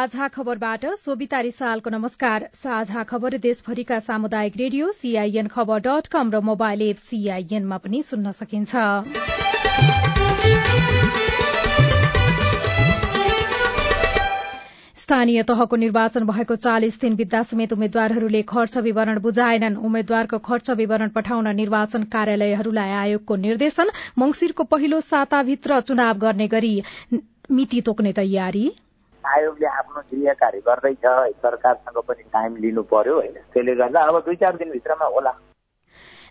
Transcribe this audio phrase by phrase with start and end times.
[0.00, 6.40] साझा खबरबाट सोभिता रिसालको नमस्कार। साझा खबर देशभरिका सामुदायिक radio CIN Khabar dot com र
[6.42, 8.72] मोबाइल एप सीआईएनमा पनि सुन्न सकिन्छ।
[14.96, 21.08] स्थानीय तहको निर्वाचन भएको चालिस दिन बित्दा समेत उम्मेद्वारहरूले खर्च विवरण बुझाएनन्। उम्मेद्वारको खर्च विवरण
[21.14, 26.76] पठाउन निर्वाचन कार्यालयहरूलाई आयोगको निर्देशन मंगिरको पहिलो साताभित्र चुनाव गर्ने गरी
[27.50, 28.70] मिति तोक्ने तयारी।
[29.26, 31.04] आयोगले आफ्नो गृह कार्य गर्दैछ
[31.42, 35.32] सरकारसँग पनि टाइम लिनु पर्यो होइन। त्यसले गर्दा अब दुई चार दिनभित्रमा होला।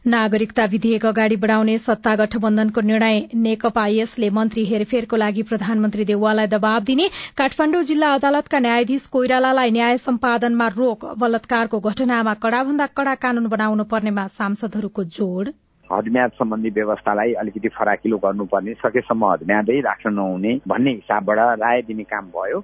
[0.07, 6.79] नागरिकता विधेयक अगाडि बढ़ाउने सत्ता गठबन्धनको निर्णय नेकपा यसले मन्त्री हेरफेरको लागि प्रधानमन्त्री देउवालाई दबाव
[6.87, 13.83] दिने काठमाण्डु जिल्ला अदालतका न्यायाधीश कोइरालालाई न्याय सम्पादनमा रोक बलात्कारको घटनामा कड़ाभन्दा कड़ा कानून बनाउनु
[13.91, 15.49] पर्नेमा सांसदहरूको जोड़।
[15.89, 22.25] हदम्याद सम्बन्धी व्यवस्थालाई अलिकति फराकिलो गर्नुपर्ने सकेसम्म हदम्यादै राख्न नहुने भन्ने हिसाबबाट राय दिने काम
[22.35, 22.59] भयो।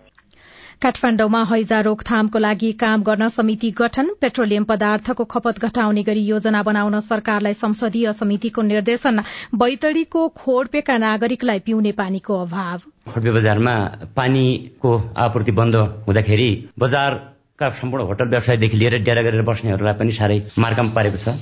[0.81, 6.99] काठमाण्डुमा हैजा रोकथामको लागि काम गर्न समिति गठन पेट्रोलियम पदार्थको खपत घटाउने गरी योजना बनाउन
[7.01, 9.21] सरकारलाई संसदीय समितिको निर्देशन
[9.55, 13.75] बैतडीको खोडपेका नागरिकलाई पिउने पानीको अभाव। खोडपे बजारमा
[14.15, 15.75] पानीको आपूर्ति बन्द
[16.07, 21.37] हुँदाखेरि बजारका सम्पूर्ण होटल व्यवसायदेखि लिएर डेरा गरेर बस्नेहरूलाई पनि साह्रै मार्काम पारेको छ।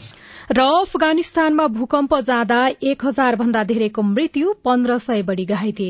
[0.51, 5.89] र अफगानिस्तानमा भूकम्प जाँदा एक हजार भन्दा धेरैको मृत्यु पन्ध्र सय बढ़ी घाइते।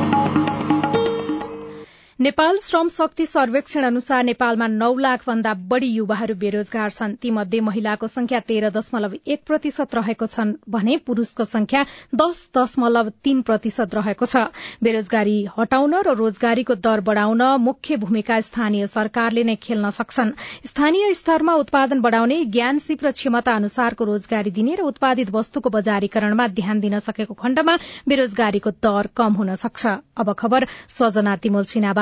[2.21, 8.07] नेपाल श्रम शक्ति सर्वेक्षण अनुसार नेपालमा नौ लाख भन्दा बढ़ी युवाहरू बेरोजगार छन्। तीमध्ये महिलाको
[8.07, 11.81] संख्या तेह्र दशमलव एक प्रतिशत रहेको छन् भने पुरूषको संख्या
[12.13, 14.37] दश दशमलव तीन प्रतिशत रहेको छ।
[14.83, 20.31] बेरोजगारी हटाउन र रोजगारीको दर बढ़ाउन मुख्य भूमिका स्थानीय सरकारले नै खेल्न सक्छन्।
[20.65, 26.47] स्थानीय स्तरमा उत्पादन बढ़ाउने ज्ञान सिप र क्षमता अनुसारको रोजगारी दिने र उत्पादित वस्तुको बजारीकरणमा
[26.53, 27.77] ध्यान दिन सकेको खण्डमा
[28.07, 29.97] बेरोजगारीको दर कम हुन सक्छ।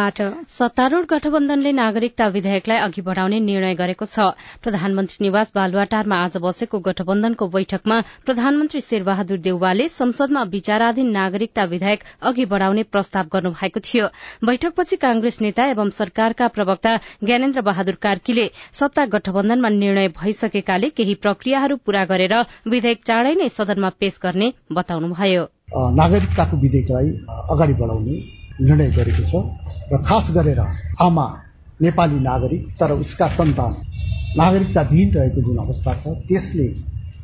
[0.09, 4.34] सिन्हाबाट सत्तारूढ़ गठबन्धनले नागरिकता विधेयकलाई अघि बढ़ाउने निर्णय गरेको छ।
[4.64, 12.46] प्रधानमन्त्री निवास बालुवाटारमा आज बसेको गठबन्धनको बैठकमा प्रधानमन्त्री शेरबहादुर देउवाले संसदमा विचाराधीन नागरिकता विधेयक अघि
[12.46, 14.08] बढ़ाउने प्रस्ताव गर्नु भएको थियो।
[14.46, 21.76] बैठकपछि कांग्रेस नेता एवं सरकारका प्रवक्ता ज्ञानेन्द्र बहादुर कार्कीले सत्ता गठबन्धनमा निर्णय भइसकेकाले केही प्रक्रियाहरू
[21.86, 22.36] पूरा गरेर
[22.68, 25.46] विधेयक चाँडै नै सदनमा पेश गर्ने बताउनुभयो।
[25.96, 27.09] नागरिकताको विधेयकलाई
[27.53, 28.16] अगाडि बढ़ाउने
[28.59, 30.60] निर्णय गरेको छ। र खास गरेर
[31.02, 31.28] आमा
[31.80, 33.76] नेपाली नागरिक तर उसका सन्तान
[34.38, 36.68] नागरिकता विहीन रहेको जुन अवस्था छ त्यसले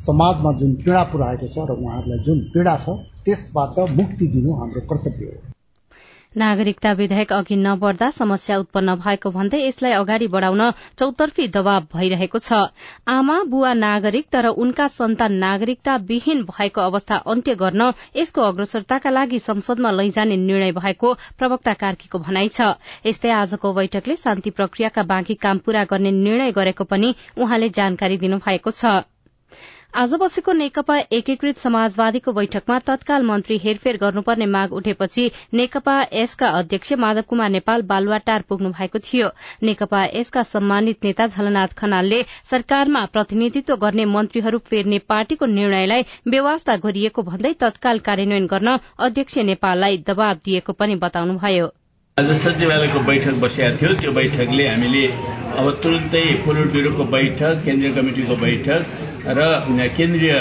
[0.06, 5.26] समाजमा जुन पीड़ा पुर्याएको छ र उहाँहरूलाई जुन पीड़ा छ त्यसबाट मुक्ति दिनु हाम्रो कर्तव्य
[5.26, 5.55] हो।
[6.36, 10.62] नागरिकता विधेयक अघि नबढ़दा समस्या उत्पन्न भएको भन्दै यसलाई अगाडि बढ़ाउन
[10.98, 12.60] चौतर्फी दबाव भइरहेको छ।
[13.08, 19.38] आमा बुवा नागरिक तर उनका सन्तान नागरिकता विहीन भएको अवस्था अन्त्य गर्न यसको अग्रसरताका लागि
[19.40, 22.76] संसदमा लैजाने निर्णय भएको प्रवक्ता कार्कीको भनाइ छ।
[23.06, 28.70] यस्तै आजको बैठकले शान्ति प्रक्रियाका बाँकी काम पूरा गर्ने निर्णय गरेको पनि उहाँले जानकारी दिनुभएको
[28.72, 28.96] छ।
[29.94, 35.24] आज बसेको नेकपा एकीकृत समाजवादीको बैठकमा तत्काल मन्त्री हेरफेर गर्नुपर्ने माग उठेपछि
[35.54, 39.28] नेकपा एसका अध्यक्ष माधव कुमार नेपाल बालुवाटार पुग्नु भएको थियो।
[39.62, 47.22] नेकपा एसका सम्मानित नेता झलनाथ खनालले सरकारमा प्रतिनिधित्व गर्ने मन्त्रीहरू फेर्ने पार्टीको निर्णयलाई बेवास्ता गरिएको
[47.22, 51.72] भन्दै तत्काल कार्यान्वयन गर्न अध्यक्ष नेपाललाई दबाव दिएको पनि बताउनुभयो।
[52.16, 55.04] आज सचिवालयको बैठक बसेका थियो। त्यो बैठकले हामीले
[55.60, 58.80] अब तुरन्तै पोलिट ब्युरोको बैठक केन्द्रीय कमिटिको बैठक
[59.36, 59.40] र
[59.96, 60.32] केन्द्रीय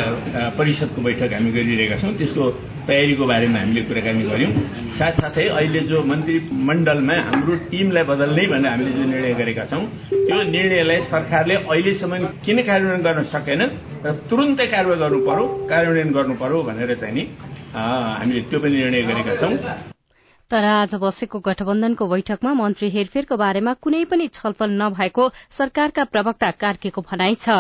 [0.56, 2.44] परिषदको बैठक हामी गरिरहेका छौँ। त्यसको
[2.88, 4.52] तयारीको बारेमा हामीले कुराकानी गर्यौं
[5.00, 9.84] साथसाथै अहिले जो मन्त्रीमण्डलमा हाम्रो टिमलाई बदल्ने भनेर हामीले जो निर्णय गरेका छौं
[10.16, 12.14] त्यो निर्णयलाई सरकारले अहिलेसम्म
[12.46, 13.62] किन कार्यान्वयन गर्न सकेन
[14.06, 15.44] र तुरन्तै कारवाही गर्नु पर्यो
[15.74, 17.24] कार्यान्वयन गर्नु पर्यो भनेर चाहिँ नि
[17.76, 19.54] हामीले त्यो पनि निर्णय गरेका छौं।
[20.56, 25.24] तर आज बसेको गठबन्धनको बैठकमा मन्त्री हेरफेरको बारेमा कुनै पनि छलफल नभएको
[25.58, 27.58] सरकारका प्रवक्ता कार्कीको भनाइ छ।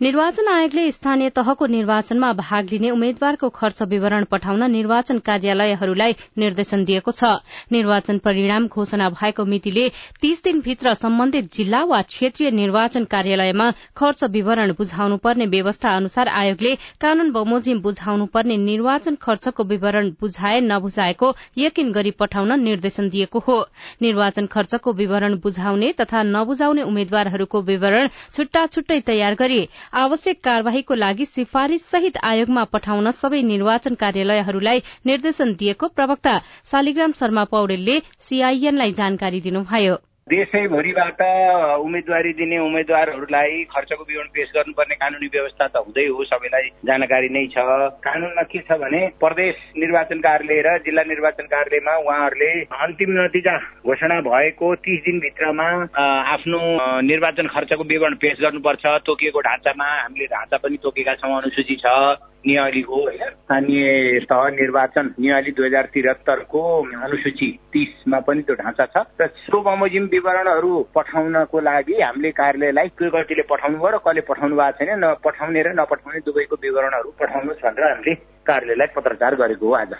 [0.00, 7.12] निर्वाचन आयोगले स्थानीय तहको निर्वाचनमा भाग लिने उम्मेद्वारको खर्च विवरण पठाउन निर्वाचन कार्यालयहरूलाई निर्देशन दिएको
[7.12, 7.30] छ।
[7.72, 9.88] निर्वाचन परिणाम घोषणा भएको मितिले
[10.20, 16.74] तीस दिनभित्र सम्बन्धित जिल्ला वा क्षेत्रीय निर्वाचन कार्यालयमा खर्च विवरण बुझाउनु पर्ने व्यवस्था अनुसार आयोगले
[17.00, 23.58] कानून बमोजिम बुझाउनु पर्ने निर्वाचन खर्चको विवरण बुझाए नबुझाएको यकिन गरी पठाउन निर्देशन दिएको हो।
[24.02, 31.24] निर्वाचन खर्चको विवरण बुझाउने तथा नबुझाउने उम्मेद्वारहरूको विवरण छुट्टा छुट्टै तयार गरी आवश्यक कार्यवाहीको लागि
[31.26, 36.38] सिफारिश सहित आयोगमा पठाउन सबै निर्वाचन कार्यालयहरूलाई निर्देशन दिएको प्रवक्ता
[36.72, 41.20] शालिग्राम शर्मा पौडेलले सीआईएनलाई जानकारी दिनुभयो। देशैभरिबाट
[41.80, 47.44] उम्मेद्वारी दिने उम्मेद्वारहरूलाई खर्चको विवरण पेश गर्नुपर्ने कानुनी व्यवस्था त हुँदै हो सबैलाई जानकारी नै
[47.54, 47.62] छ।
[48.02, 53.56] कानुनमा के छ भने प्रदेश निर्वाचन कार्यालय र जिल्ला निर्वाचन कार्यालयमा उहाँहरूले अन्तिम नतिजा
[53.86, 56.60] घोषणा भएको तिस दिनभित्रमा आफ्नो
[57.06, 61.86] निर्वाचन खर्चको विवरण पेश गर्नुपर्छ। तोकिएको ढाँचामा हामीले ढाँचा पनि तोकेका छौँ अनुसूची छ।
[62.46, 63.22] नियालीको होइन?
[63.42, 66.60] स्थानीय तह निर्वाचन नियाली दुई हजार त्रिहत्तरको
[67.02, 73.10] अनुसूची तिसमा पनि त्यो ढाँचा छ। र सो बमोजिम विवरणहरू पठाउनको लागि हामीले कार्यालयलाई के
[73.12, 77.84] कतिले पठाउनु भयो र कसले पठाउनु भएको छैन नपठाउने र नपठाउने दुवैको विवरणहरू पठाउनु भनेर
[77.84, 78.14] हामीले
[78.46, 79.92] कार्यालयलाई पत्रचार गरेको हो आज।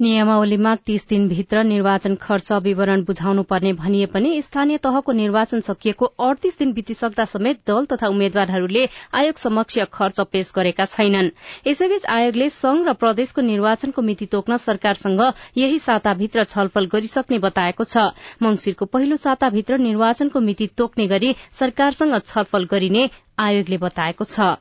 [0.00, 6.58] नियमावलीमा तीस दिनभित्र निर्वाचन खर्च विवरण बुझाउनु पर्ने भनिए पनि स्थानीय तहको निर्वाचन सकिएको अडतीस
[6.58, 11.30] दिन बितिसक्दा समेत दल तथा उम्मेद्वारहरूले आयोग समक्ष खर्च पेश गरेका छैनन्।
[11.66, 15.20] यसैबीच आयोगले संघ र प्रदेशको निर्वाचनको मिति तोक्न सरकारसँग
[15.56, 18.08] यही साताभित्र छलफल गरिसक्ने बताएको छ।
[18.42, 23.08] मंगिरको पहिलो साताभित्र निर्वाचनको मिति तोक्ने गरी सरकारसँग छलफल गरिने
[23.38, 24.56] आयोगले बताएको छ।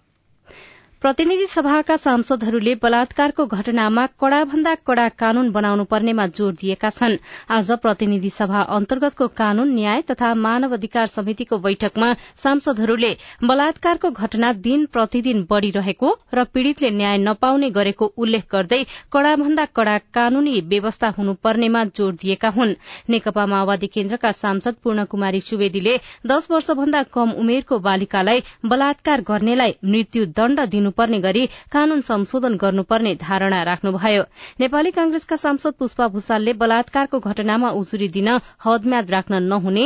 [1.02, 7.16] प्रतिनिधि सभाका सांसदहरूले बलात्कारको घटनामा कड़ाभन्दा कड़ा कानून बनाउनु पर्नेमा जोड़ दिएका छन्।
[7.50, 12.12] आज प्रतिनिधि सभा अन्तर्गतको कानून न्याय तथा मानव अधिकार समितिको बैठकमा
[12.44, 13.12] सांसदहरूले
[13.44, 20.60] बलात्कारको घटना दिन प्रतिदिन बढ़िरहेको र पीड़ितले न्याय नपाउने गरेको उल्लेख गर्दै कड़ाभन्दा कड़ा कानूनी
[20.68, 22.76] व्यवस्था हुनुपर्नेमा जोड़ दिएका हुन्।
[23.10, 25.96] नेकपा माओवादी केन्द्रका सांसद पूर्ण कुमारी सुवेदीले
[26.28, 33.64] दश वर्षभन्दा कम उमेरको बालिकालाई बलात्कार गर्नेलाई मृत्युदण्ड दिनु गर्नुपर्ने गरी कानून संशोधन गर्नुपर्ने धारणा
[33.64, 34.24] राख्नुभयो।
[34.60, 38.28] नेपाली कांग्रेसका सांसद पुष्पा भूषालले बलात्कारको घटनामा उजुरी दिन
[38.66, 39.86] हदम्याद राख्न नहुने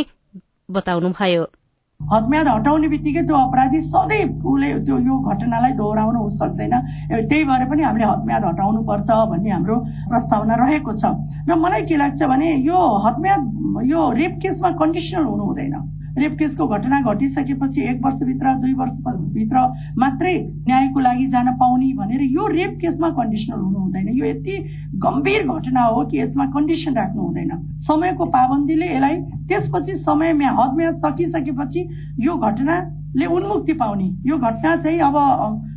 [0.70, 1.44] बताउनुभयो।
[2.00, 6.74] हदम्याद हटाउने बित्तिकै त्यो अपराधी सधैँ उसले त्यो यो घटनालाई दोहोऱ्याउन सक्दैन
[7.30, 9.76] त्यही भएर पनि हामीले हदम्याद हटाउनु पर्छ भन्ने हाम्रो
[10.12, 11.04] प्रस्तावना रहेको छ।
[11.48, 13.42] र मलाई के लाग्छ भने यो हदम्याद
[13.88, 15.76] यो रेप केसमा कन्डिसनल हुनु हुँदैन
[16.18, 19.62] रेप केसको घटना घटिसकेपछि एक वर्षभित्र दुई वर्षभित्र
[19.98, 20.34] मात्रै
[20.68, 24.58] न्यायको लागि जान पाउने भनेर यो रेप केसमा कन्डिसनल हुनु हुँदैन। यो यति
[25.06, 27.52] गम्भीर घटना हो कि यसमा कन्डिसन राख्नु हुँदैन।
[27.88, 29.16] समयको पाबन्दीले यसलाई
[29.50, 31.88] त्यसपछि समय हदम्या सकिसकेपछि
[32.22, 35.18] यो घटनाले उन्मुक्ति पाउने। यो घटना चाहिँ अब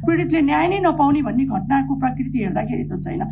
[0.07, 3.23] पीडितले न्याय नै नपाउने भन्ने घटनाको प्रकृति हेर्दाखेरि त छैन।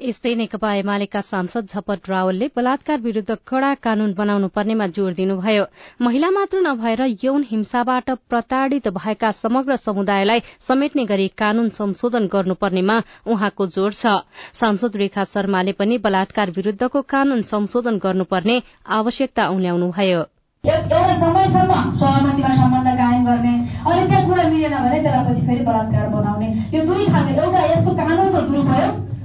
[0.00, 5.64] यस्तै नेकपा एमालेका सांसद झपट रावलले बलात्कार विरूद्ध कड़ा कानून बनाउनु पर्नेमा जोड़ दिनुभयो।
[6.00, 12.96] महिला मात्र नभएर यौन हिंसाबाट प्रताड़ित भएका समग्र समुदायलाई समेट्ने गरी कानून संशोधन गर्नुपर्नेमा
[13.28, 14.16] उहाँको जोड़ छ।
[14.56, 18.60] सांसद रेखा शर्माले पनि बलात्कार विरूद्धको कानून संशोधन गर्नुपर्ने
[18.98, 20.22] आवश्यकता उन्याउनुभयो
[20.64, 26.08] एउटा समयसम्म सहमतिमा सम्बन्ध कायम गर्ने अनि त्यहाँ कुरा मिलेन भने त्यसलाई पछि फेरि बलात्कार
[26.08, 28.29] बनाउने। यो दुई खाले एउटा यसको दुरूपयोग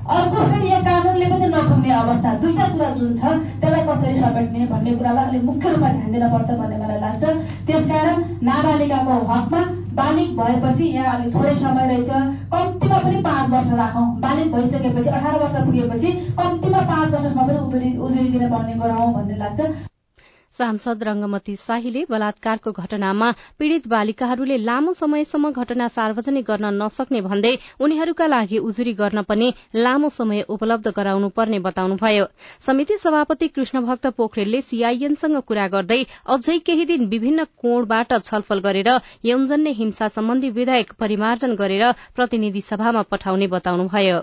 [0.06, 3.30] अर्को फेरि यो कानुनले पनि नपुग्ने अवस्था दुईटा कुरा जुन छ
[3.62, 7.24] त्यसलाई कसरी समेट्ने भन्ने कुरालाई अलिक मुख्य रूपमा ध्यान दिनपर्छ भन्ने मलाई लाग्छ।
[7.68, 9.62] त्यसकारण नाबालिकाको हकमा
[10.02, 12.12] बालिक भएपछि यहाँ अलिक थोरै समय रहेछ।
[12.54, 17.98] कम्तीमा पनि पाँच वर्ष राखौँ। बालिक भइसकेपछि अठार वर्ष पुगेपछि कम्तीमा पाँच वर्षसम्म पनि उजुरी
[17.98, 19.62] उजुरी दिन पाउने गराउँ भन्ने लाग्छ।
[20.58, 28.28] सांसद रंगमती शाहीले बलात्कारको घटनामा पीड़ित बालिकाहरूले लामो समयसम्म घटना सार्वजनिक गर्न नसक्ने भन्दै उनीहरूका
[28.28, 32.26] लागि उजुरी गर्न पनि लामो समय उपलब्ध गराउनु पर्ने बताउनुभयो।
[32.66, 38.90] समिति सभापति कृष्ण भक्त पोखरेलले सीआईएनसँग कुरा गर्दै अझै केही दिन विभिन्न कोणबाट छलफल गरेर
[39.26, 44.20] यौनजन्य हिंसा सम्बन्धी विधेयक परिमार्जन गरेर प्रतिनिधि सभामा पठाउने बताउनुभयो।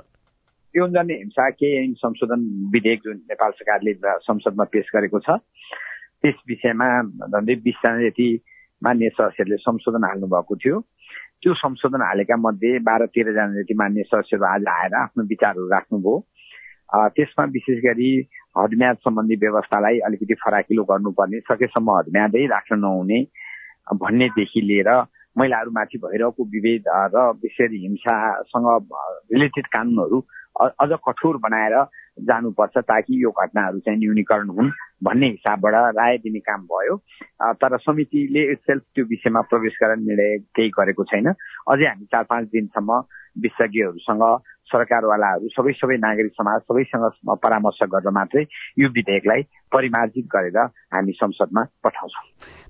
[0.75, 5.39] यौनजन्य हिंसा के संशोधन विधेयक जुन नेपाल सरकारले संसदमा पेश गरेको छ
[6.23, 6.89] त्यस विषयमा
[7.29, 8.29] झन्डै बिसजना जति
[8.83, 10.81] मान्य सदस्यहरूले संशोधन हाल्नु भएको थियो।
[11.43, 16.15] त्यो संशोधन हालेका मध्ये बाह्र तेह्रजना जति मान्य सदस्यहरू आज आएर आफ्नो विचारहरू राख्नुभयो।
[17.17, 18.11] त्यसमा विशेष गरी
[18.59, 23.21] हदम्याद सम्बन्धी व्यवस्थालाई अलिकति फराकिलो गर्नुपर्ने सकेसम्म हदम्यादै राख्न नहुने
[24.03, 24.91] भन्नेदेखि लिएर
[25.37, 28.69] महिलाहरूमाथि भइरहेको विभेद र विशेष हिंसासँग
[29.33, 30.19] रिलेटेड कानुनहरू
[30.83, 31.77] अझ कठोर बनाएर
[32.19, 34.71] जानुपर्छ ताकि यो घटनाहरू चाहिँ न्यूनीकरण हुन्
[35.05, 36.97] भन्ने हिसाबबाट राय दिने काम भयो।
[37.57, 42.49] तर समितिले सेल्फ त्यो विषयमा प्रवेश गरेर निर्णय केही गरेको छैन। अझै हामी चार पाँच
[42.49, 43.03] दिनसम्म
[43.43, 44.25] विशेषज्ञहरूसँग
[44.73, 48.43] सरकारवालाहरू सबै सबै नागरिक समाज सबैसँग परामर्श गरेर मात्रै
[48.79, 49.43] यो विधेयकलाई
[49.73, 50.59] परिमार्जित गरेर
[50.95, 52.25] हामी संसदमा पठाउँछौं।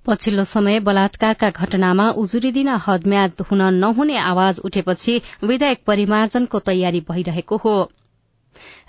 [0.06, 7.56] पछिल्लो समय बलात्कारका घटनामा उजुरी दिन हदम्याद हुन नहुने आवाज उठेपछि विधेयक परिमार्जनको तयारी भइरहेको
[7.56, 7.75] हो।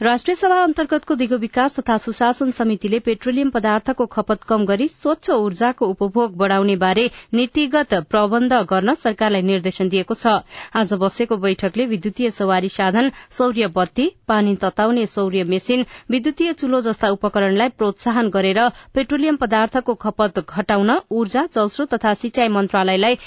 [0.01, 5.87] राष्ट्रिय सभा अन्तर्गतको दिगो विकास तथा सुशासन समितिले पेट्रोलियम पदार्थको खपत कम गरी स्वच्छ ऊर्जाको
[5.93, 10.35] उपभोग बढ़ाउने बारे नीतिगत प्रबन्ध गर्न सरकारलाई निर्देशन दिएको छ।
[10.75, 17.09] आज बसेको बैठकले विद्युतीय सवारी साधन सौर्य बत्ती पानी तताउने सौर्य मेसिन विद्युतीय चुलो जस्ता
[17.17, 18.61] उपकरणलाई प्रोत्साहन गरेर
[18.95, 23.17] पेट्रोलियम पदार्थको खपत घटाउन ऊर्जा जलस्रोत तथा सिंचाई मन्त्रालयलाई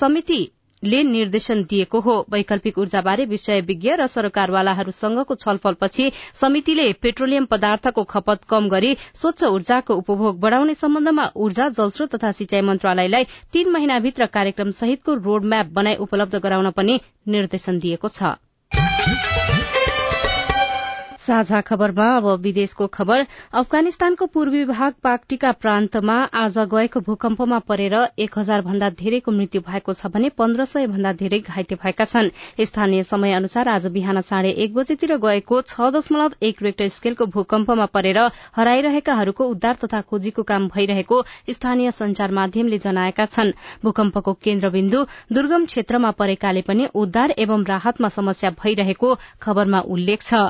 [0.00, 0.40] समिति
[0.82, 8.44] ले निर्देशन दिएको हो। वैकल्पिक ऊर्जाबारे विषय विज्ञ र सरकारवालाहरूसँगको छलफलपछि समितिले पेट्रोलियम पदार्थको खपत
[8.48, 14.70] कम गरी स्वच्छ ऊर्जाको उपभोग बढ़ाउने सम्बन्धमा ऊर्जा जलस्रोत तथा सिंचाई मन्त्रालयलाई तीन महिनाभित्र कार्यक्रम
[14.80, 18.36] सहितको रोडम्याप बनाई उपलब्ध गराउन पनि निर्देशन दिएको छ।
[21.30, 28.38] साझा खबरमा अब विदेशको खबर। अफगानिस्तानको पूर्वी भाग पाक्टिका प्रान्तमा आज गएको भूकम्पमा परेर एक
[28.38, 33.02] हजार भन्दा धेरैको मृत्यु भएको छ भने पन्ध्र सय भन्दा धेरै घाइते भएका छन्। स्थानीय
[33.04, 38.18] समय अनुसार आज बिहान साढे एक बजेतिर गएको छ दशमलव एक रेक्टर स्केलको भूकम्पमा परेर
[38.56, 43.52] हराइरहेकाहरूको उद्धार तथा खोजीको काम भइरहेको स्थानीय संचार माध्यमले जनाएका छन्।
[43.84, 50.42] भूकम्पको केन्द्रबिन्दु दुर्गम क्षेत्रमा परेकाले पनि उद्धार एवं राहतमा समस्या भइरहेको खबरमा उल्लेख छ।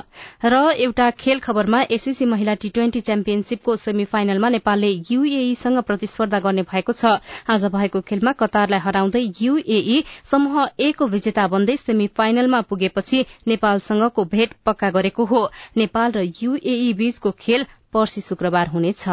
[0.47, 6.62] र एउटा खेल खबरमा एससीसी महिला टी ट्वेन्टी च्याम्पियनशीपको सेमी फाइनलमा नेपालले यूएईसँग प्रतिस्पर्धा गर्ने
[6.62, 7.05] भएको छ।
[7.49, 14.25] आज भएको खेलमा कतारलाई हराउँदै यूएई समूह ए को विजेता बन्दै सेमी फाइनलमा पुगेपछि नेपालसँगको
[14.25, 19.09] भेट पक्का गरेको हो। नेपाल र यूएई बीचको खेल पर्सि शुक्रबार हुनेछ।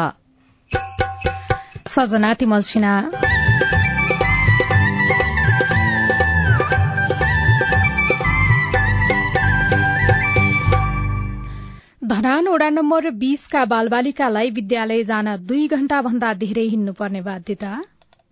[12.08, 17.70] धरान वडा नम्बर बीसका बालबालिकालाई विद्यालय जान दुई घण्टा भन्दा धेरै हिँड्नुपर्ने बाध्यता।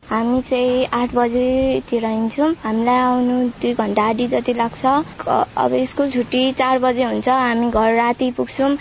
[0.03, 4.85] हामी चाहिँ आठ बजेतिर हिँड्छौँ। हामीलाई आउनु दुई घन्टा आधी जति लाग्छ।
[5.65, 8.77] अब स्कुल छुट्टी चार बजे हुन्छ। हामी घर राति पुग्छौँ।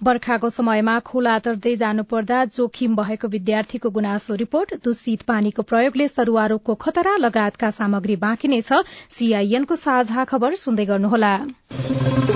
[0.00, 6.74] बर्खाको समयमा खोला तर्दै जानुपर्दा जोखिम भएको विद्यार्थीको गुनासो रिपोर्ट दूषित पानीको प्रयोगले सरूवा रोगको
[6.76, 11.32] खतरा लगायतका सामग्री बाँकी नै छ। सीआईएनको साझा खबर सुन्दै गर्नुहोला।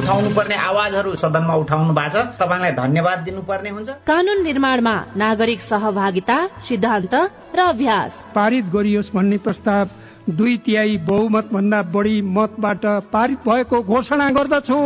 [0.01, 6.39] उठाउनु पर्ने आवाजहरू सदनमा उठाउनु भएको छ। तपाईँलाई धन्यवाद दिनुपर्ने हुन्छ। कानून निर्माणमा नागरिक सहभागिता
[6.65, 7.15] सिद्धान्त
[7.55, 14.31] र अभ्यास। पारित गरियोस् भन्ने प्रस्ताव दुई तिहाई बहुमत भन्दा बढी मतबाट पारित भएको घोषणा
[14.33, 14.81] गर्दछु।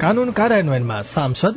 [0.00, 1.56] कानून कार्यान्वयनमा सांसद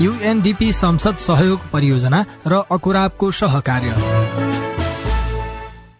[0.00, 3.94] युएनडिपी संसद सहयोग परियोजना र अकुराबको सहकार्य।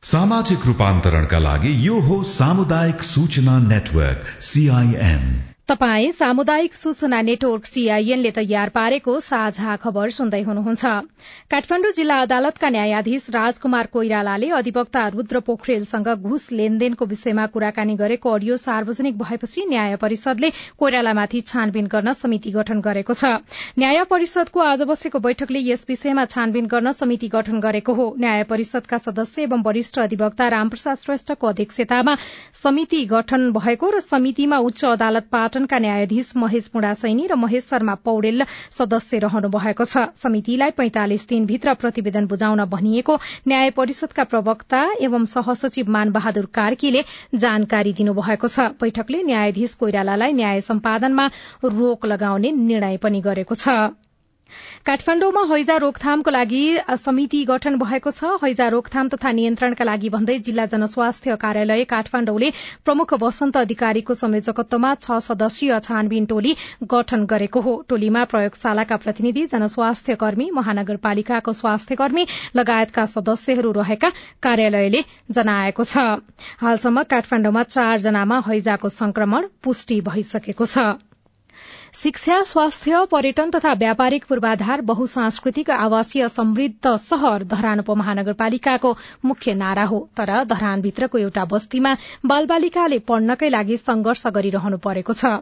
[0.02, 8.68] सामाजिक रूपान्तरणका लागि यो हो सामुदायिक सूचना नेटवर्क सीआईएन तपाई सामुदायिक सूचना नेटवर्क सीआईएनले तयार
[8.71, 10.85] पारेको साझा खबर सुन्दै हुनुहुन्छ।
[11.50, 18.56] काठमाण्डु जिल्ला अदालतका न्यायाधीश राजकुमार कोइरालाले अधिवक्ता रूद्र पोखरेलसँग घुस लेनदेनको विषयमा कुराकानी गरेको अडियो
[18.56, 23.33] सार्वजनिक भएपछि न्याय परिषदले कोइरालामाथि छानबिन गर्न समिति गठन गरेको छ।
[23.78, 28.99] न्याय परिषदको आज बसेको बैठकले यस विषयमा छानबिन गर्न समिति गठन गरेको हो। न्याय परिषदका
[29.06, 32.16] सदस्य एवं वरिष्ठ अधिवक्ता रामप्रसाद श्रेष्ठको अध्यक्षतामा
[32.62, 38.42] समिति गठन भएको र समितिमा उच्च अदालत पाटनका न्यायाधीश महेश मुडासैनी र महेश शर्मा पौडेल
[38.75, 43.14] सदस्य रहनु भएको छ। समितिलाई पैंतालिस दिनभित्र प्रतिवेदन बुझाउन भनिएको
[43.46, 47.04] न्याय परिषदका प्रवक्ता एवं सहसचिव मान बहादुर कार्कीले
[47.38, 51.30] जानकारी दिनुभएको छ। बैठकले न्यायाधीश कोइरालालाई न्याय सम्पादनमा
[51.64, 54.02] रोक लगाउने निर्णय पनि गरेको छ।
[54.87, 56.62] काठमाण्डुमा हैजा रोकथामको लागि
[57.00, 62.50] समिति गठन भएको छ। हैजा रोकथाम तथा नियन्त्रणका लागि भन्दै जिल्ला जनस्वास्थ्य कार्यालय काठमाण्डुले
[62.85, 66.53] प्रमुख वसन्त अधिकारीको संयोजकत्वमा छ सदस्यीय छानबिन टोली
[66.93, 72.26] गठन गरेको हो। टोलीमा प्रयोगशालाका प्रतिनिधि जनस्वास्थ्य कर्मी महानगरपालिकाको स्वास्थ्य कर्मी
[72.57, 74.12] लगायतका सदस्यहरू रहेका
[74.43, 76.05] कार्यालयले जनाएको छ।
[76.61, 80.87] हालसम्म काठमाण्डुमा चारजनामा हैजाको संक्रमण पुष्टि भइसकेको छ।
[81.94, 88.92] शिक्षा स्वास्थ्य पर्यटन तथा व्यापारिक पूर्वाधार बहुसांस्कृतिक आवासीय समृद्ध शहर धरान उपमहानगरपालिकाको
[89.24, 91.94] मुख्य नारा हो। तर धरानभित्रको एउटा बस्तीमा
[92.26, 95.32] बालबालिकाले पढ्नकै लागि संघर्ष गरिरहनु परेको छ।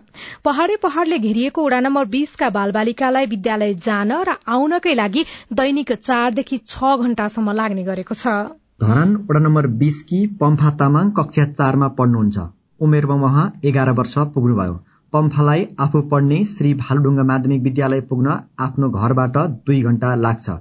[0.45, 6.95] पहाड़े पहाड़ले घेरिएको वडा नम्बर बीसका बालबालिकालाई विद्यालय जान र आउनकै लागि दैनिक चारदेखि छ
[6.99, 8.39] घण्टासम्म लाग्ने गरेको छ।
[8.85, 12.49] धरान वडा नम्बर बीसकी पम्फा तामाङ कक्षा चारमा पढ्नुहुन्छ।
[12.81, 14.81] उमेरमा उहाँ एघार वर्ष पुग्नुभयो।
[15.13, 19.35] पम्फालाई आफू पढ्ने श्री भालुढुङ्गा माध्यमिक विद्यालय पुग्न आफ्नो घरबाट
[19.67, 20.55] दुई घण्टा लाग्छ।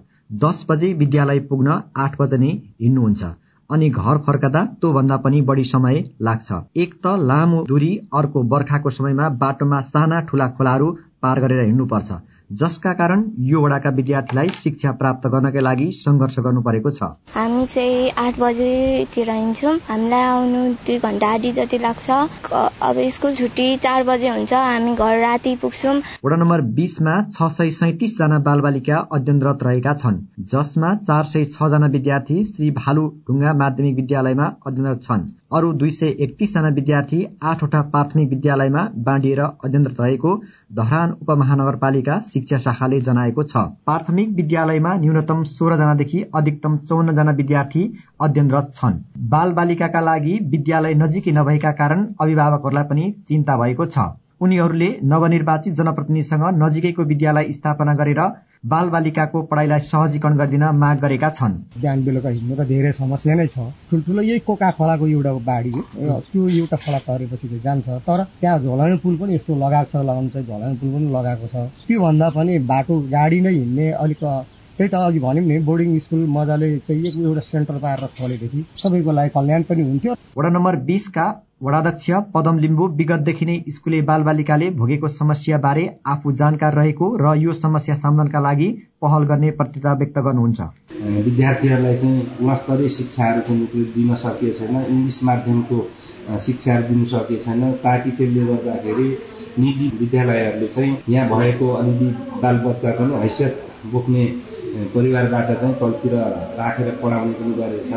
[0.43, 2.49] दस बजे विद्यालय पुग्न आठ बजे नै
[2.81, 3.29] हिँड्नुहुन्छ।
[3.69, 9.29] अनि घर फर्कदा त्योभन्दा पनि बढी समय लाग्छ। एक त लामो दूरी अर्को बर्खाको समयमा
[9.45, 10.91] बाटोमा साना ठूला खोलाहरू
[11.21, 12.19] पार गरेर हिँड्नुपर्छ।
[12.59, 17.03] जसका कारण यो वडाका विद्यार्थीलाई शिक्षा प्राप्त गर्नका लागि संघर्ष गर्नु परेको छ।
[17.35, 23.67] हामी चाहिँ आठ बजेतिर हिँड्छौँ। हामीलाई आउनु दुई घन्टा आधी जति लाग्छ। अब स्कुल छुट्टी
[23.77, 28.97] चार बजे हुन्छ। हामी घर राति पुग्छौँ। वडा नम्बर बिसमा छ सय सैतिस जना बालबालिका
[29.11, 35.03] अध्ययनरत रहेका छन्। जसमा चार सय छ जना विद्यार्थी श्री भालु ढुङ्गा माध्यमिक विद्यालयमा अध्ययनरत
[35.03, 40.31] छन्। अरू दुई सय एकतिस जना विद्यार्थी आठवटा प्राथमिक विद्यालयमा बाँडिएर अध्ययनरत रहेको
[40.73, 47.83] धरान उपमहानगरपालिका शिक्षा शाखाले जनाएको छ। प्राथमिक विद्यालयमा न्यूनतम सोह्र जनादेखि अधिकतम चौन्न जना विद्यार्थी
[48.21, 54.09] अध्ययनरत छन्। बाल बालिकाका लागि विद्यालय नजिकै नभएका कारण अभिभावकहरूलाई पनि चिन्ता भएको छ।
[54.41, 58.21] उनीहरूले नवनिर्वाचित जनप्रतिनिधिसँग नजिकैको विद्यालय स्थापना गरेर
[58.71, 63.47] बाल बालिकाको पढाइलाई सहजीकरण गरिदिन माग गरेका छन्। बिहान बेलुका हिँड्नु त धेरै समस्या नै
[63.47, 68.59] छ। ठुल्ठुलो यही कोका खोलाको एउटा बाढी त्यो एउटा खोला तरेपछि चाहिँ जान्छ। तर त्यहाँ
[68.59, 71.55] झोलाउने पुल पनि यस्तो लगाएको छ लगाउनु चाहिँ झोलाउने पुल पनि लगाएको छ।
[71.87, 74.23] त्योभन्दा पनि बाटो गाडी नै हिँड्ने अलिक
[74.77, 79.29] त्यही त अघि भन्यौँ नि बोर्डिङ स्कुल मजाले चाहिँ एउटा सेन्टर पारेर खोलेदेखि सबैको लागि
[79.37, 81.25] कल्याण पनि हुन्थ्यो। वडा नम्बर बिसका
[81.61, 87.53] वडाध्यक्ष पदम लिम्बू विगतदेखि नै स्कुले बालबालिकाले भोगेको समस्या बारे आफू जानकार रहेको र यो
[87.55, 88.69] समस्या समाधानका लागि
[89.01, 90.59] पहल गर्ने प्रतिता व्यक्त गर्नुहुन्छ।
[91.27, 95.77] विद्यार्थीहरूलाई चाहिँ गुणस्तरीय शिक्षाहरू चाहिँ दिन सकिएको छैन इङ्ग्लिस माध्यमको
[96.47, 99.07] शिक्षाहरू दिनु सकिएको छैन ताकि त्यसले गर्दाखेरि
[99.59, 102.09] निजी विद्यालयहरूले चाहिँ यहाँ भएको अलिअलि
[102.41, 104.25] बाल बच्चा पनि हैसियत बोक्ने
[104.97, 106.19] परिवारबाट चाहिँ तलतिर
[106.57, 107.93] राखेर पढाउने पनि गरेछ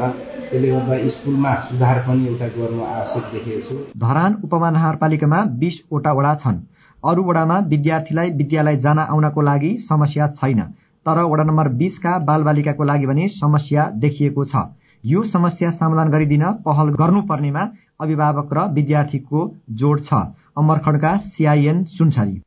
[0.50, 6.62] त्यसले गर्दा स्कुलमा सुधार पनि एउटा गर्नु आवश्यक देखेको छु। धरान उपमहानगरपालिकामा बिसवटा वडा छन्।
[7.02, 10.60] अरू वडामा विद्यार्थीलाई विद्यालय जान आउनको लागि समस्या छैन।
[11.06, 14.62] तर वडा नम्बर बिसका बालबालिकाको लागि भने समस्या देखिएको छ।
[15.04, 17.64] यो समस्या समाधान गरिदिन पहल गर्नुपर्नेमा
[18.00, 19.40] अभिभावक र विद्यार्थीको
[19.80, 20.22] जोड छ।
[20.56, 22.40] अमरखण्डका सिआइएन सुनसरी।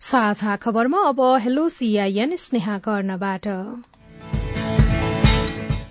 [0.00, 3.48] साझा खबरमा अब हेलो सिआइएन स्नेहा कर्णबाट।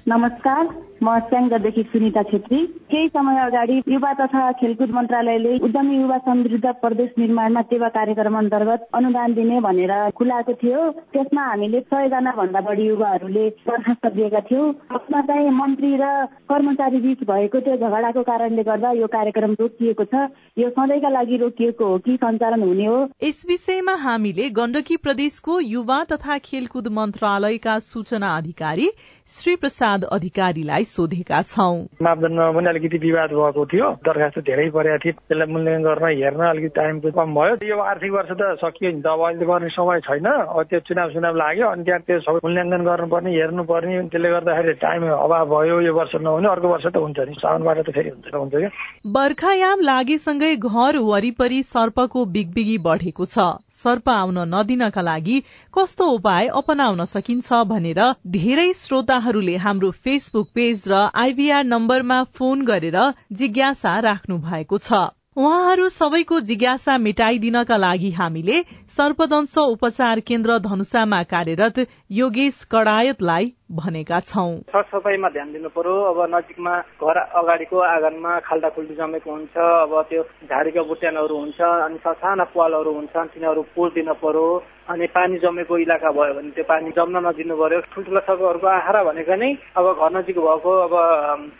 [0.07, 6.65] नमस्कार। म स्याङ्जादेखि सुनिता छेत्री। केही समय अगाडि युवा तथा खेलकुद मन्त्रालयले उद्यमी युवा समृद्ध
[6.81, 12.87] प्रदेश निर्माणमा सेवा कार्यक्रम अन्तर्गत अनुदान दिने भनेर खुलाएको थियो। त्यसमा हामीले सयजना भन्दा बढी
[12.87, 14.73] युवाहरूले दरखास्त दिएका थियौँ।
[15.19, 16.05] चाहिँ मन्त्री र
[16.49, 21.85] कर्मचारी बीच भएको त्यो झगडाको कारणले गर्दा यो कार्यक्रम रोकिएको छ। यो सधैँका लागि रोकिएको
[21.85, 22.97] हो कि सञ्चालन हुने हो?
[23.23, 28.89] यस विषयमा हामीले गण्डकी प्रदेशको युवा तथा खेलकुद मन्त्रालयका सूचना अधिकारी
[29.29, 35.11] श्री प्रसाद अधिकारीलाई सोधेका छौं। मापदण्डमा पनि अलिकति विवाद भएको थियो। दरखास्त धेरै परेका थिए
[35.11, 39.07] त्यसलाई मूल्याङ्कन गर्न हेर्न अलिकति टाइम कम भयो। यो आर्थिक वर्ष त सकियो नि त।
[39.07, 42.81] अब अहिले गर्ने समय छैन। अब त्यो चुनाव चुनाव लाग्यो। अनि त्यहाँ त्यो सबै मूल्याङ्कन
[42.89, 47.33] गर्नुपर्ने हेर्नुपर्ने त्यसले गर्दाखेरि टाइम अभाव भयो। यो वर्ष नहुने अर्को वर्ष त हुन्छ नि।
[47.39, 48.69] साउनबाट त फेरि हुन्छ हुन्छ क्या?
[49.15, 53.49] बर्खायाम लागेसँगै घर वरिपरि सर्पको बिगबिगी बढेको छ।
[53.79, 55.35] सर्प आउन नदिनका लागि
[55.73, 62.97] कस्तो उपाय अपनाउन सकिन्छ भनेर धेरै श्रोताहरूले हाम्रो फेसबुक पेज र आइभीआर नम्बरमा फोन गरेर
[63.33, 68.57] जिज्ञासा राख्नु भएको छ। उहाँहरू सबैको जिज्ञासा मेटाइदिनका लागि हामीले
[68.89, 71.77] सर्पदंश उपचार केन्द्र धनुषामा कार्यरत
[72.11, 78.95] योगेश कडायतलाई भनेका छौं। सरसफाइमा ध्यान दिनु पर्यो। अब नजिकमा घर अगाडिको आँगनमा खाल्टा खुल्टी
[78.95, 83.89] जमेको हुन्छ। अब त्यो झाडीका बुट्यानहरू हुन्छ अनि साना पालहरू हुन्छन् तिनीहरू पुर
[84.23, 84.47] पर्यो।
[84.89, 89.35] अनि पानी जमेको इलाका भयो भने त्यो पानी जम्न नदिनु पर्यो। ठुल्ठुला सर्पहरूको आहारा भनेको
[89.37, 90.93] नै अब घर नजिक भएको अब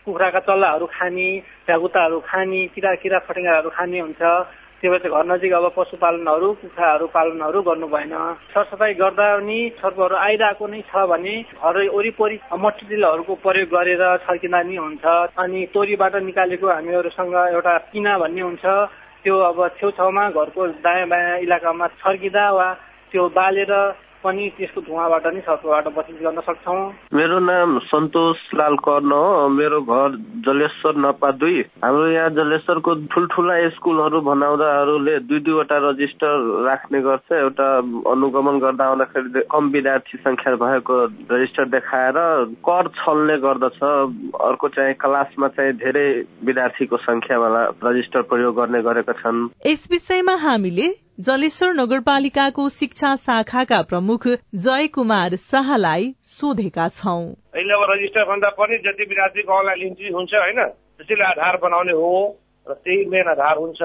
[0.05, 1.27] कुखुराका चल्लाहरू खाने
[1.67, 4.21] भ्यागुताहरू खाने किरा किरा फटेङ्गाहरू खाने हुन्छ।
[4.81, 8.13] त्यो भएर घर नजिक अब पशुपालनहरू कुखुराहरू पालनहरू गर्नु भएन।
[8.49, 14.75] सरसफाइ गर्दा पनि सर्पहरू आइरहेको नै छ भने घर वरिपरि मटेरियलहरूको प्रयोग गरेर छर्किँदा नि
[14.79, 15.05] हुन्छ।
[15.37, 18.65] अनि तोरीबाट निकालेको हामीहरूसँग एउटा पिना भन्ने हुन्छ।
[19.19, 22.67] त्यो अब छेउछाउमा घरको दायाँ बायाँ इलाकामा छर्किँदा वा
[23.11, 23.73] त्यो बालेर
[24.19, 26.79] पनि त्यसको धुवाबाट नै सर्पबाट बचित गर्न सक्छौँ।
[27.15, 30.09] मेरो नाम सन्तोष लाल कर्ण हो। मेरो घर
[30.43, 36.35] जलेश्वर नपा दुई। हाम्रो यहाँ जलेश्वरको ठुल्ठुला स्कुलहरू भनाउँदाहरूले दुई दुईवटा रजिस्टर
[36.67, 37.69] राख्ने गर्छ। एउटा
[38.11, 40.95] अनुगमन गर्दा आउँदाखेरि कम विद्यार्थी संख्या भएको
[41.31, 42.19] रजिस्टर देखाएर
[42.59, 43.79] कर छलले गर्दछ।
[44.51, 46.07] अर्को चाहिँ क्लासमा चाहिँ धेरै
[46.43, 50.87] विद्यार्थीको संख्यावाला रजिस्टर प्रयोग गर्ने गरेका छन्। यस विषयमा हामीले
[51.19, 54.27] जलेश्वर नगरपालिकाको शिक्षा शाखाका प्रमुख
[54.57, 60.33] जय कुमार शाहलाई सोधेका छौं। अहिले अब रजिस्टर भन्दा पनि जति विद्यार्थीको अनलाइन इन्ट्री हुन्छ
[60.35, 62.13] होइन त्यसैले आधार बनाउने हो
[62.67, 63.81] र त्यही मेन आधार हुन्छ।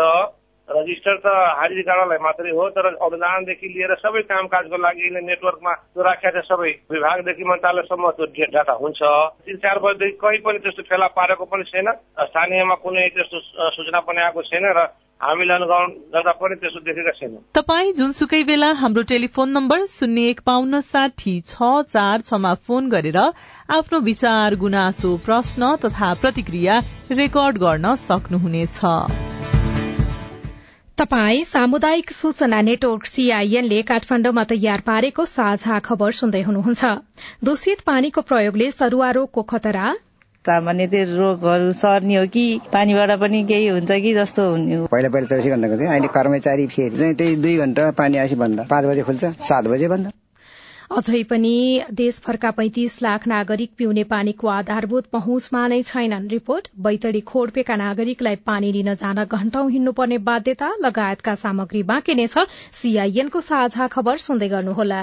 [0.68, 1.82] रजिस्टर त हाजिरी
[2.22, 8.10] मात्रै हो तर अनुदानदेखि लिएर सबै कामकाजको लागि नेटवर्कमा जो राखेका छ सबै विभागदेखि मन्त्रालयसम्म
[8.14, 9.00] त्यो डाटा हुन्छ।
[9.42, 11.90] तिन चार बजीदेखि कहीँ पनि त्यस्तो फेला पारेको पनि छैन
[12.30, 13.38] स्थानीयमा कुनै त्यस्तो
[13.74, 14.86] सूचना पनि आएको छैन र
[15.20, 20.40] हामीले अनुगमन गर्दा पनि त्यसो देखेका छैनौँ। तपाई जुनसुकै बेला हाम्रो टेलिफोन नम्बर शून्य एक
[20.46, 23.18] पाउन्न साठी छ चार छमा फोन गरेर
[23.72, 26.78] आफ्नो विचार गुनासो प्रश्न तथा प्रतिक्रिया
[27.12, 28.78] रेकर्ड गर्न सक्नुहुनेछ।
[30.98, 36.82] तपाई सामुदायिक सूचना नेटवर्क सीआईएनले काठमाण्डुमा तयार पारेको साझा खबर सुन्दै हुनुहुन्छ।
[37.44, 39.86] दूषित पानीको प्रयोगले सरूवा रोगको खतरा
[40.44, 45.08] सामान्य त्यो रोगहरू सर्ने हो कि पानीबाट पनि केही हुन्छ कि जस्तो हुने हो। पहिला
[45.08, 48.84] पहिला चौबिस घन्टाको थियो। अहिले कर्मचारी फेरि चाहिँ त्यही दुई घन्टा पानी आएपछि बन्द। पाँच
[48.84, 50.12] बजे खुल्छ सात बजे बन्द।
[50.92, 51.54] अझै पनि
[51.92, 58.72] देशभरका पैंतिस लाख नागरिक पिउने पानीको आधारभूत पहुँचमा नै छैनन्। रिपोर्ट बैतडी खोडपेका नागरिकलाई पानी
[58.72, 65.02] लिन जान घण्टौं हिँड्नुपर्ने बाध्यता लगायतका सामग्री बाँकी नै छ। सीआईएनको साझा खबर सुन्दै गर्नुहोला।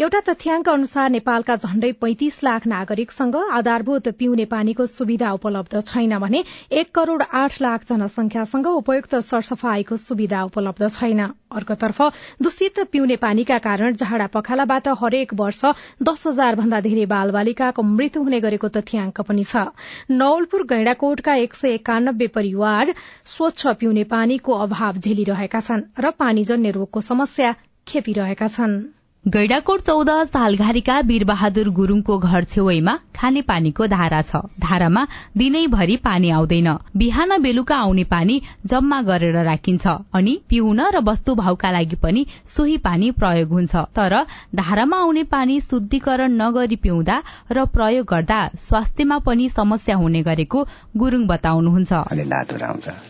[0.00, 6.42] एउटा तथ्याङ्क अनुसार नेपालका झण्डै पैंतिस लाख नागरिकसँग आधारभूत पिउने पानीको सुविधा उपलब्ध छैन भने
[6.80, 11.20] एक करोड़ आठ लाख जनसंख्यासँग उपयुक्त सरसफाईको सुविधा उपलब्ध छैन।
[11.52, 12.02] अर्कोतर्फ
[12.42, 15.64] दूषित पिउने पानीका कारण झाडा पखालाबाट हरेक वर्ष
[16.02, 19.64] दस हजार भन्दा धेरै बाल बालिकाको मृत्यु हुने गरेको तथ्याङ्क पनि छ।
[20.12, 22.94] नवलपुर गैंडाकोटका एक सय एकानब्बे परिवार
[23.32, 27.54] स्वच्छ पिउने पानीको अभाव झेलिरहेका छन् र पानीजन्य रोगको समस्या
[27.86, 28.80] खेपिरहेका छन्।
[29.24, 35.02] गैडाकोट चौध सालघारीका वीरबहादुर गुरूङको घर छेउमा खानेपानीको धारा छ। धारामा
[35.36, 41.70] दिनैभरि पानी आउँदैन। बिहान बेलुका आउने पानी जम्मा गरेर राखिन्छ अनि पिउन र वस्तु भाउका
[41.70, 44.14] लागि पनि सोही पानी प्रयोग हुन्छ। तर
[44.56, 47.16] धारामा आउने पानी शुद्धिकरण नगरी पिउँदा
[47.52, 50.64] र प्रयोग गर्दा स्वास्थ्यमा पनि समस्या हुने गरेको
[50.96, 51.92] गुरूङ बताउनुहुन्छ।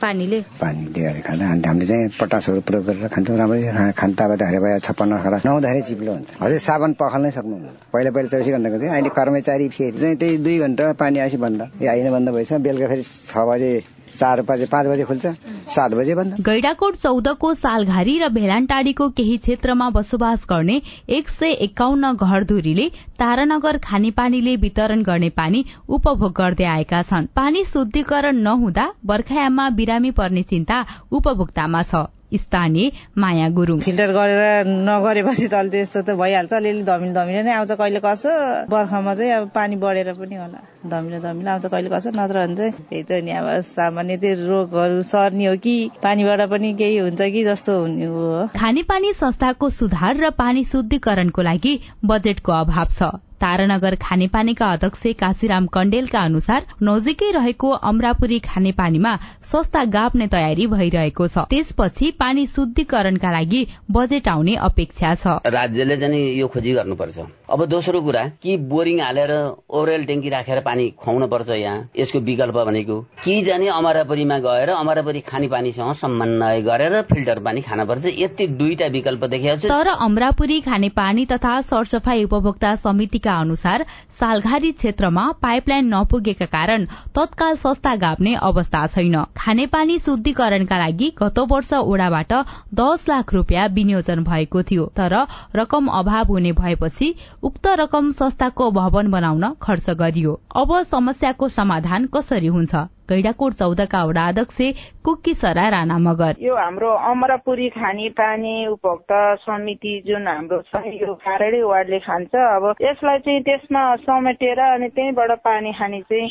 [0.03, 0.39] पानीले?
[0.59, 8.11] हामीले चाहिँ पटासहरू प्रयोग गरेर खान्छौँ। राम्ररी छप्पन्न चिप्लो हुन्छ। अझै साबन पखाल्नै सक्नुहुन्न पहिला
[8.11, 12.11] पहिला चौबिस घन्टाको थियो। अहिले कर्मचारी फेरि। चाहिँ त्यही दुई घन्टा पानी आएपछि बन्द। आइन
[12.11, 13.71] बन्द भएछ बेलुका फेरि छ बजे
[14.11, 15.27] चार बजे पाँच बजे खुल्छ।
[15.71, 22.13] सात बजे बन्द। गैडाकोट चौधको सालघारी र भेलानटाडीको केही क्षेत्रमा बसोबास गर्ने एक सय एकाउन्न
[22.15, 22.87] घरधुरीले
[23.21, 30.43] तारानगर खानेपानीले वितरण गर्ने पानी उपभोग गर्दै आएका छन्। पानी शुद्धिकरण नहुँदा बर्खायाममा बिरामी पर्ने
[30.45, 36.83] चिन्ता उपभोक्तामा छ। स्थानीय माया गुरूङ। फिल्टर गरेर नगरेपछि त अहिले त्यस्तो त भइहाल्छ। अलिअलि
[36.83, 38.31] धमिलो धमिलो नै आउँछ कहिले कसो।
[38.71, 42.73] बर्खामा चाहिँ अब पानी बढेर पनि होला। धमिलो धमिलो आउँछ कहिले कसो। नत्र भने चाहिँ
[42.91, 47.45] त्यही त नि अब सामान्य त्यो रोगहरू सर्ने हो कि। पानीबाट पनि केही हुन्छ कि
[47.45, 51.73] जस्तो हुने हो। खानेपानी संस्थाको सुधार र पानी शुद्धिकरणको लागि
[52.05, 59.13] बजेटको अभाव छ। तारानगर खानेपानीका अध्यक्ष काशीराम कण्डेलका अनुसार नजिकै रहेको अमरापुरी खानेपानीमा
[59.53, 65.95] सस्ता गाप्ने तयारी भइरहेको छ। त्यसपछि पानी शुद्धिकरणका लागि बजेट आउने अपेक्षा छ। राज्यले
[66.39, 67.19] यो खोजी गर्नुपर्छ।
[67.51, 69.31] अब दोस्रो कुरा कि बोरिङ हालेर
[69.75, 71.79] ओरेल ट्याङ्की राखेर पानी खुवाउन पर्छ यहाँ?
[71.99, 77.85] यसको विकल्प भनेको कि जाने अमरापुरीमा गएर अमरापुरी खाने पानीसँग समन्वय गरेर फिल्टर पानी खान
[77.87, 83.85] पर्छ। यति दुईटा विकल्प देखिएको छु। तर अमरापुरी खानेपानी तथा सरसफाई उपभोक्ता समितिका अनुसार
[84.21, 86.87] सालघारी क्षेत्रमा पाइपलाइन नपुगेका कारण
[87.19, 92.33] तत्काल सस्ता गाप्ने अवस्था छैन। खानेपानी शुद्धिकरणका लागि गत वर्ष ओडाबाट
[92.75, 95.19] दस लाख रूपियाँ विनियोजन भएको थियो। तर
[95.57, 102.47] रकम अभाव हुने भएपछि उक्त रकम संस्थाको भवन बनाउन खर्च गरियो। अब समस्याको समाधान कसरी
[102.47, 102.75] हुन्छ?
[103.11, 104.59] गैडाकोट चौधका वडा अध्यक्ष
[105.05, 111.63] कुक्कीसरा राणा मगर यो हाम्रो अमरापुरी खाने पानी उपभोक्ता समिति जुन हाम्रो छ यो कारणै
[111.63, 116.29] वार्डले खान्छ अब यसलाई चाहिँ त्यसमा समेटेर अनि त्यहीँबाट पानी खाने चाहिँ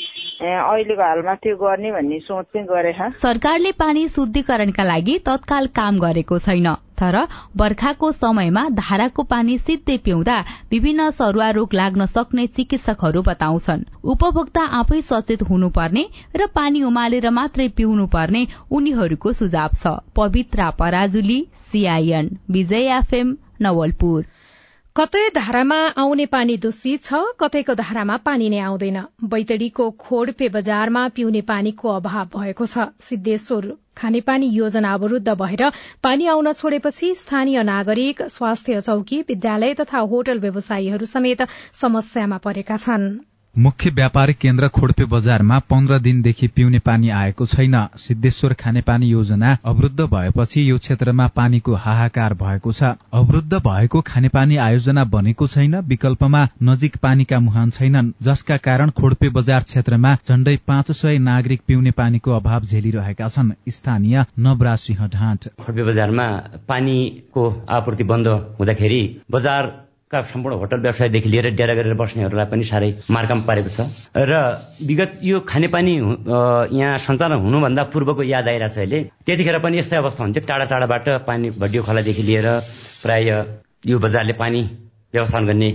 [0.55, 6.37] अहिलेको हालमा त्यो गर्ने भन्ने सोच चाहिँ गरे सरकारले पानी शुद्धिकरणका लागि तत्काल काम गरेको
[6.39, 6.67] छैन।
[6.99, 7.17] तर
[7.57, 10.37] बर्खाको समयमा धाराको पानी सिधै पिउँदा
[10.71, 16.03] विभिन्न सरुवा रोग लाग्न सक्ने चिकित्सकहरू बताउँछन्। उपभोक्ता आफै सचेत हुनुपर्ने
[16.35, 21.39] र पानी उमालेर मात्रै पिउनु पर्ने उनीहरूको सुझाव छ। Pavitra Parajuli
[21.71, 24.25] CIN Vijay FM Nawalpur.
[24.95, 31.41] कतै धारामा आउने पानी दूषित छ कतैको धारामा पानी नै आउँदैन। बैतडीको खोडपे बजारमा पिउने
[31.51, 33.67] पानीको अभाव भएको छ सिद्धेश्वर
[33.99, 35.71] खानेपानी योजना अवरूद्ध भएर
[36.03, 41.47] पानी आउन छोडेपछि स्थानीय नागरिक स्वास्थ्य चौकी विद्यालय तथा होटल व्यवसायीहरू समेत
[41.81, 48.53] समस्यामा परेका छनृ। मुख्य व्यापारिक केन्द्र खोडपे बजारमा पन्ध्र दिनदेखि पिउने पानी आएको छैन। सिद्धेश्वर
[48.53, 52.83] खानेपानी योजना अवरूद्ध भएपछि यो क्षेत्रमा पानीको हाहाकार भएको छ।
[53.13, 59.63] अवरूद्ध भएको खानेपानी आयोजना बनेको छैन। विकल्पमा नजिक पानीका मुहान छैनन्। जसका कारण खोडपे बजार
[59.63, 65.83] क्षेत्रमा झण्डै पाँच सय नागरिक पिउने पानीको अभाव झेलिरहेका छन्। स्थानीय नवरा सिंह ढाँट। खोडपे
[65.83, 66.29] बजारमा
[66.67, 72.89] पानीको आपूर्ति बन्द हुँदाखेरि बजार का सम्पूर्ण होटल व्यवसायदेखि लिएर डेरा गरेर बस्नेहरूलाई पनि साह्रै
[73.13, 73.85] मार्काम पारेको छ।
[74.17, 74.33] र
[74.81, 75.93] विगत यो खानेपानी
[76.73, 81.05] यहाँ सञ्चालन हुनुभन्दा पूर्वको याद आइरहेको छ अहिले। त्यतिखेर पनि यस्तै अवस्था हुन्थ्यो। टाढा टाढाबाट
[81.29, 82.47] पानी भडियो खोलादेखि लिएर
[83.05, 83.29] प्राय
[83.85, 84.61] यो बजारले पानी
[85.13, 85.69] व्यवस्थापन गर्ने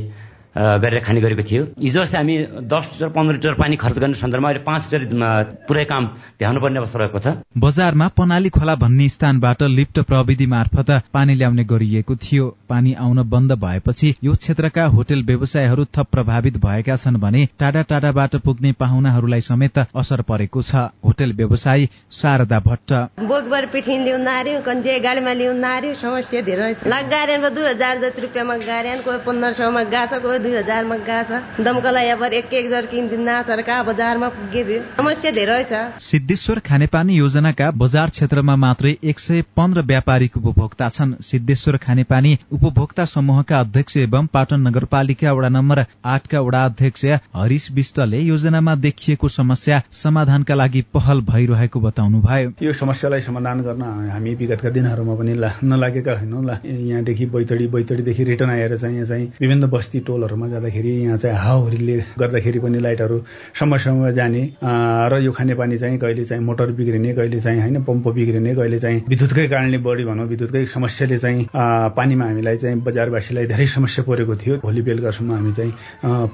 [0.56, 4.48] गरेर खाने गरेको थियो। हिजो अस्ति हामी दस लिटर पन्ध्र लिटर पानी खर्च गर्ने सन्दर्भमा
[4.48, 6.04] अहिले पाँच लिटर पुरै काम
[6.38, 7.26] भ्याउनु पर्ने अवस्था रहेको छ।
[7.58, 13.52] बजारमा पनाली खोला भन्ने स्थानबाट लिफ्ट प्रविधि मार्फत पानी ल्याउने गरिएको थियो। पानी आउन बन्द
[13.58, 19.78] भएपछि यो क्षेत्रका होटल व्यवसायहरू थप प्रभावित भएका छन् भने टाढा टाढाबाट पुग्ने पाहुनाहरूलाई समेत
[19.94, 25.94] असर परेको छ। होटल व्यवसायी शारदा भट्ट। बोकबर पिठिन ल्याउन आर्यो कन्जे गाडीमा ल्याउन आर्यो
[25.96, 30.96] समस्या धेरै लगाएर दुई हजार जति रुपियाँमा गाड्यान कोही पन्ध्र सौमा गएको कोही दुई हजारमा
[31.02, 34.62] गएको छ। दमकलाई अब एक एक हजार किनिदिन्न सरकार बजारमा पुगे
[34.96, 41.14] समस्या धेरै छ। सिद्धेश्वर खानेपानी योजनाका बजार क्षेत्रमा मात्रै एक सय पन्ध्र व्यापारिक उपभोक्ता छन्।
[41.24, 47.04] सिद्धेश्वर खानेपानी उपभोक्ता समूहका अध्यक्ष एवं पाटन नगरपालिका वडा नम्बर आठका वडा अध्यक्ष
[47.34, 53.82] हरिश विष्टले योजनामा देखिएको समस्या समाधानका लागि पहल भइरहेको बताउनु भयो यो समस्यालाई समाधान गर्न
[54.10, 59.70] हामी विगतका दिनहरूमा पनि नलागेका होइनौँ। यहाँदेखि बैतडी बैतडीदेखि रिटर्न आएर चाहिँ यहाँ चाहिँ विभिन्न
[59.70, 60.00] बस्ती
[60.34, 63.18] टोलहरूमा जाँदाखेरि यहाँ चाहिँ हावाहुरीले गर्दाखेरि पनि लाइटहरू
[63.54, 68.08] समय समयमा जाने र यो खानेपानी चाहिँ कहिले चाहिँ मोटर बिग्रिने कहिले चाहिँ होइन पम्प
[68.08, 73.66] बिग्रिने कहिले चाहिँ विद्युतकै कारणले बढी भनौँ विद्युतकै समस्याले चाहिँ पानीमा हामीलाई चाहिँ बजारवासीलाई धेरै
[73.66, 75.72] समस्या परेको थियो। भोलि बेलुकासम्म हामी चाहिँ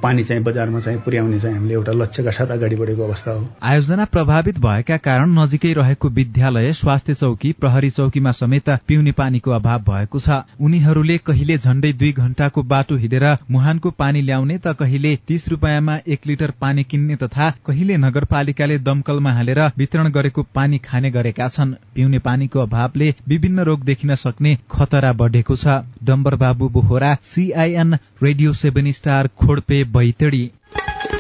[0.00, 4.04] पानी चाहिँ बजारमा चाहिँ पुर्याउने चाहिँ हामीले एउटा लक्ष्यका साथ अगाडि बढेको अवस्था हो। आयोजना
[4.04, 10.18] प्रभावित भएका कारण नजिकै रहेको विद्यालय स्वास्थ्य चौकी प्रहरी चौकीमा समेत पिउने पानीको अभाव भएको
[10.18, 15.96] छ। उनीहरूले कहिले झण्डै दुई घण्टाको बाटो हिँडेर मुहानको पानी ल्याउने त कहिले तीस रूपियाँमा
[16.06, 21.74] एक लिटर पानी किन्ने तथा कहिले नगरपालिकाले दमकलमा हालेर वितरण गरेको पानी खाने गरेका छन्।
[21.94, 28.52] पिउने पानीको अभावले विभिन्न रोग देखिन सक्ने खतरा बढेको छ। Dambar Babu Bohara CIN radio
[28.54, 30.50] seven star Khodpe Baitadi.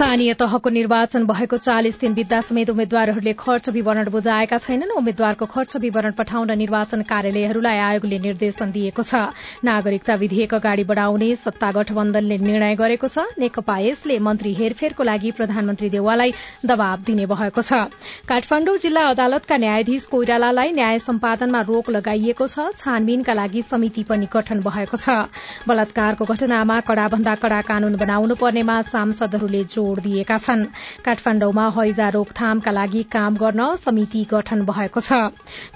[0.00, 5.76] स्थानीय तहको निर्वाचन भएको चालिस दिन बित्दा समेत उम्मेद्वारहरूले खर्च विवरण बुझाएका छैनन्। उम्मेद्वारको खर्च
[5.76, 9.28] विवरण पठाउन निर्वाचन कार्यालयहरूलाई आयोगले निर्देशन दिएको छ।
[9.60, 15.90] नागरिकता विधेयक अगाडि बढ़ाउने सत्ता गठबन्धनले निर्णय गरेको छ। नेकपा यसले मन्त्री हेरफेरको लागि प्रधानमन्त्री
[15.90, 16.32] देवाललाई
[16.64, 17.92] दबाव दिने भएको छ।
[18.24, 24.64] काठमाण्डु जिल्ला अदालतका न्यायाधीश कोइरालालाई न्याय सम्पादनमा रोक लगाइएको छ। छानबिनका लागि समिति पनि गठन
[24.64, 25.28] भएको छ।
[25.68, 30.64] बलात्कारको घटनामा कड़ाभन्दा कड़ा कानून बनाउनु पर्नेमा सांसदहरूले जोड़ दिएका छन्।
[31.04, 35.12] काठमाण्डुमा हैजा रोकथामका लागि काम गर्न समिति गठन भएको छ।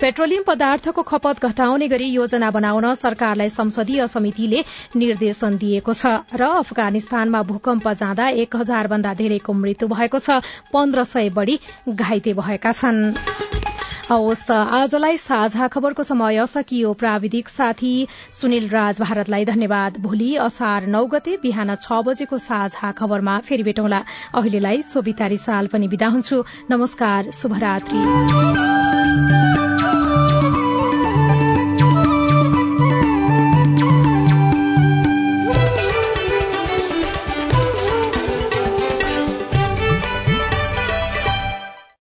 [0.00, 4.64] पेट्रोलियम पदार्थको खपत घटाउने गरी योजना बनाउन सरकारलाई संसदीय समितिले
[4.96, 10.40] निर्देशन दिएको छ र अफगानिस्तानमा भूकम्प जाँदा एक हजार भन्दा धेरैको मृत्यु भएको छ।
[10.72, 13.74] पन्ध्र सय बढ़ी घाइते भएका छन्।
[14.05, 17.93] हवस् आजलाई साझा खबरको समय सकियो। प्राविधिक साथी
[18.33, 24.05] सुनिल राज भारतलाई धन्यवाद। भोलि असार नौ गते बिहान छ बजेको साझा खबरमा फेरि भेटौँला।
[24.35, 28.03] अहिलेलाई सोभिता रिसाल पनि विदा हुन्छु। नमस्कार शुभरात्री।